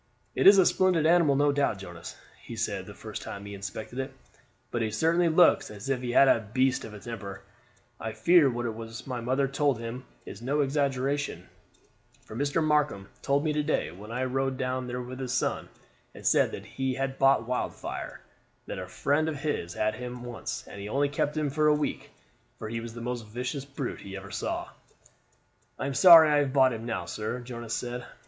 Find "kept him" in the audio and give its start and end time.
21.09-21.51